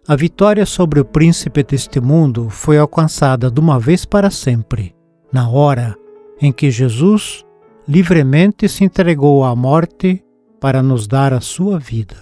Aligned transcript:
A 0.07 0.15
vitória 0.17 0.67
sobre 0.67 1.01
o 1.01 1.05
príncipe 1.05 1.63
deste 1.63 1.99
mundo 1.99 2.51
foi 2.51 2.77
alcançada 2.77 3.51
de 3.51 3.59
uma 3.59 3.81
vez 3.81 4.05
para 4.05 4.31
sempre 4.31 4.95
na 5.35 5.49
hora 5.49 5.97
em 6.41 6.53
que 6.53 6.71
Jesus 6.71 7.45
livremente 7.89 8.69
se 8.69 8.85
entregou 8.85 9.45
à 9.45 9.55
morte 9.57 10.25
para 10.61 10.81
nos 10.81 11.09
dar 11.09 11.33
a 11.33 11.41
sua 11.41 11.77
vida. 11.77 12.17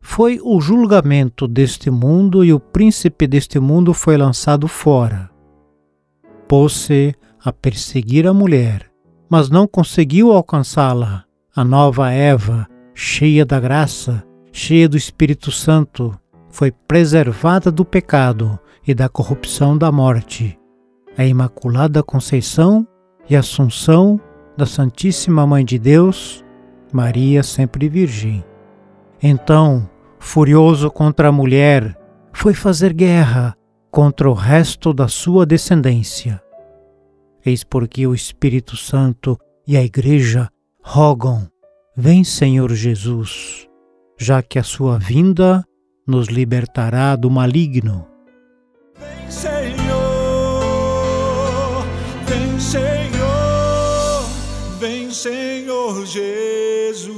Foi 0.00 0.38
o 0.40 0.60
julgamento 0.60 1.48
deste 1.48 1.90
mundo 1.90 2.44
e 2.44 2.52
o 2.52 2.60
príncipe 2.60 3.26
deste 3.26 3.58
mundo 3.58 3.92
foi 3.92 4.16
lançado 4.16 4.68
fora. 4.68 5.28
Pôs-se 6.46 7.14
a 7.44 7.52
perseguir 7.52 8.28
a 8.28 8.32
mulher, 8.32 8.88
mas 9.28 9.50
não 9.50 9.66
conseguiu 9.66 10.30
alcançá-la. 10.30 11.24
A 11.54 11.64
nova 11.64 12.12
Eva, 12.12 12.68
cheia 12.94 13.44
da 13.44 13.58
graça, 13.58 14.24
cheia 14.52 14.88
do 14.88 14.96
Espírito 14.96 15.50
Santo, 15.50 16.16
foi 16.48 16.70
preservada 16.70 17.72
do 17.72 17.84
pecado 17.84 18.56
e 18.86 18.94
da 18.94 19.08
corrupção 19.08 19.76
da 19.76 19.90
morte 19.90 20.57
a 21.18 21.26
Imaculada 21.26 22.00
Conceição 22.00 22.86
e 23.28 23.34
Assunção 23.34 24.20
da 24.56 24.64
Santíssima 24.64 25.44
Mãe 25.44 25.64
de 25.64 25.76
Deus, 25.76 26.44
Maria 26.92 27.42
sempre 27.42 27.88
Virgem. 27.88 28.44
Então, 29.20 29.90
furioso 30.20 30.88
contra 30.92 31.30
a 31.30 31.32
mulher, 31.32 31.98
foi 32.32 32.54
fazer 32.54 32.92
guerra 32.92 33.56
contra 33.90 34.30
o 34.30 34.32
resto 34.32 34.94
da 34.94 35.08
sua 35.08 35.44
descendência. 35.44 36.40
Eis 37.44 37.64
porque 37.64 38.06
o 38.06 38.14
Espírito 38.14 38.76
Santo 38.76 39.36
e 39.66 39.76
a 39.76 39.82
Igreja 39.82 40.48
rogam: 40.80 41.48
Vem, 41.96 42.22
Senhor 42.22 42.72
Jesus, 42.72 43.66
já 44.16 44.40
que 44.40 44.56
a 44.56 44.62
sua 44.62 45.00
vinda 45.00 45.64
nos 46.06 46.28
libertará 46.28 47.16
do 47.16 47.28
maligno. 47.28 48.06
Vem, 48.96 49.57
Senhor. 52.28 52.58
Senhor, 52.60 54.24
vem 54.78 55.10
Senhor 55.10 56.04
Jesus. 56.04 57.16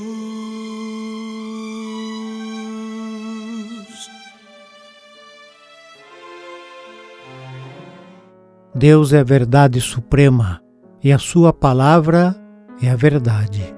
Deus 8.73 9.13
é 9.13 9.19
a 9.19 9.25
verdade 9.25 9.81
suprema 9.81 10.61
e 11.03 11.13
a 11.13 11.19
Sua 11.19 11.53
palavra 11.53 12.37
é 12.81 12.89
a 12.89 12.95
verdade. 12.95 13.75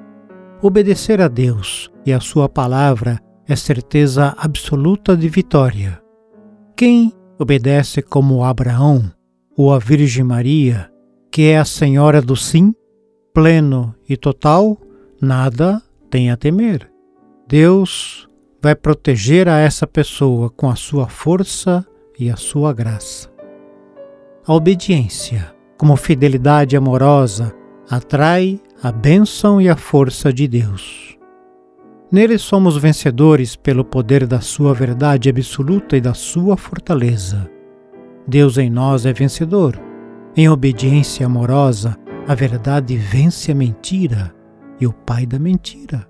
Obedecer 0.61 1.23
a 1.23 1.29
Deus 1.29 1.91
e 2.05 2.13
a 2.13 2.21
Sua 2.21 2.51
palavra 2.51 3.19
é 3.49 3.57
certeza 3.57 4.35
absoluta 4.37 5.17
de 5.17 5.29
vitória. 5.31 6.03
Quem 6.77 7.11
obedece 7.39 8.03
como 8.03 8.45
Abraão 8.45 9.11
ou 9.57 9.73
a 9.73 9.79
Virgem 9.79 10.23
Maria 10.23 10.92
que 11.33 11.49
é 11.49 11.59
a 11.59 11.65
Senhora 11.65 12.21
do 12.21 12.37
Sim, 12.37 12.75
pleno 13.33 13.95
e 14.07 14.19
total, 14.19 14.77
nada 15.19 15.81
tem 16.11 16.31
a 16.31 16.37
temer. 16.37 16.91
Deus 17.49 18.29
vai 18.63 18.75
proteger 18.75 19.49
a 19.49 19.57
essa 19.57 19.87
pessoa 19.87 20.51
com 20.51 20.69
a 20.69 20.77
sua 20.77 21.09
força 21.09 21.87
e 22.19 22.31
a 22.31 22.37
sua 22.37 22.75
graça. 22.75 23.33
A 24.47 24.53
obediência, 24.53 25.55
como 25.79 25.97
fidelidade 25.97 26.77
amorosa, 26.77 27.55
atrai 27.89 28.61
a 28.83 28.93
bênção 28.93 29.59
e 29.59 29.71
a 29.71 29.77
força 29.77 30.31
de 30.31 30.47
Deus. 30.47 31.17
Nele 32.11 32.37
somos 32.37 32.77
vencedores 32.77 33.57
pelo 33.57 33.87
poder 33.87 34.27
da 34.27 34.43
Sua 34.43 34.75
verdade 34.75 35.31
absoluta 35.31 35.97
e 35.97 36.01
da 36.01 36.13
Sua 36.13 36.59
fortaleza. 36.59 37.51
Deus 38.29 38.59
em 38.59 38.69
nós 38.69 39.07
é 39.07 39.15
vencedor 39.15 39.92
em 40.37 40.49
obediência 40.49 41.27
amorosa, 41.27 41.97
a 42.27 42.35
verdade 42.35 42.97
vence 42.97 43.53
a 43.53 43.55
mentira 43.55 44.35
e 44.81 44.87
o 44.87 44.93
pai 44.93 45.27
da 45.27 45.39
mentira. 45.39 46.09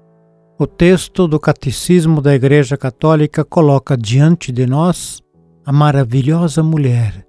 O 0.59 0.67
texto 0.67 1.27
do 1.27 1.41
Catecismo 1.41 2.21
da 2.21 2.35
Igreja 2.35 2.77
Católica 2.77 3.45
coloca 3.45 3.97
diante 3.97 4.53
de 4.53 4.67
nós 4.67 5.21
a 5.65 5.73
maravilhosa 5.73 6.63
mulher 6.63 7.27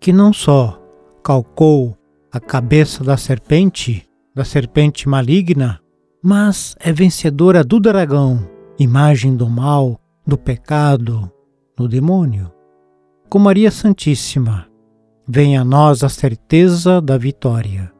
que 0.00 0.12
não 0.12 0.32
só 0.32 0.80
calcou 1.22 1.96
a 2.30 2.38
cabeça 2.38 3.02
da 3.02 3.16
serpente, 3.16 4.06
da 4.34 4.44
serpente 4.44 5.08
maligna, 5.08 5.80
mas 6.22 6.76
é 6.78 6.92
vencedora 6.92 7.64
do 7.64 7.80
dragão, 7.80 8.48
imagem 8.78 9.34
do 9.34 9.48
mal, 9.48 9.98
do 10.26 10.36
pecado, 10.36 11.30
do 11.76 11.88
demônio. 11.88 12.52
Com 13.28 13.38
Maria 13.38 13.70
Santíssima, 13.70 14.68
vem 15.28 15.56
a 15.56 15.64
nós 15.64 16.04
a 16.04 16.08
certeza 16.08 17.00
da 17.00 17.18
vitória. 17.18 17.92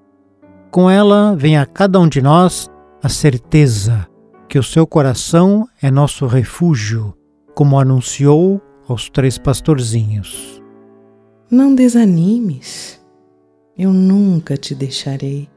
Com 0.71 0.89
ela 0.89 1.35
vem 1.35 1.57
a 1.59 1.67
cada 1.67 1.99
um 1.99 2.09
de 2.09 2.23
nós 2.23 2.71
a 3.03 3.09
certeza 3.09 4.07
que 4.49 4.59
o 4.59 4.63
seu 4.63 4.87
coração 4.87 5.67
é 5.83 5.91
nosso 5.91 6.27
refúgio, 6.27 7.15
como 7.55 7.79
anunciou 7.79 8.61
aos 8.89 9.11
três 9.11 9.39
pastorzinhos. 9.39 10.63
Não 11.51 11.75
desanimes, 11.75 13.01
eu 13.77 13.93
nunca 13.93 14.57
te 14.57 14.75
deixarei. 14.75 15.49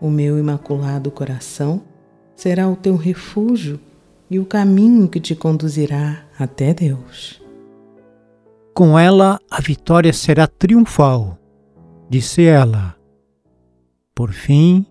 O 0.00 0.10
meu 0.10 0.38
imaculado 0.38 1.10
coração 1.10 1.82
será 2.34 2.68
o 2.68 2.76
teu 2.76 2.96
refúgio 2.96 3.80
e 4.28 4.38
o 4.38 4.44
caminho 4.44 5.08
que 5.08 5.20
te 5.20 5.34
conduzirá 5.34 6.24
até 6.38 6.74
Deus. 6.74 7.43
Com 8.74 8.98
ela 8.98 9.38
a 9.48 9.60
vitória 9.60 10.12
será 10.12 10.48
triunfal, 10.48 11.38
disse 12.10 12.42
ela. 12.42 12.96
Por 14.12 14.32
fim, 14.32 14.84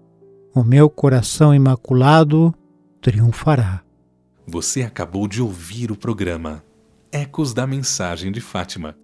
o 0.55 0.63
meu 0.63 0.89
coração 0.89 1.53
imaculado 1.53 2.55
triunfará. 3.01 3.83
Você 4.47 4.83
acabou 4.83 5.27
de 5.27 5.41
ouvir 5.41 5.91
o 5.91 5.97
programa 5.97 6.63
Ecos 7.11 7.53
da 7.53 7.67
Mensagem 7.67 8.31
de 8.31 8.39
Fátima 8.39 8.95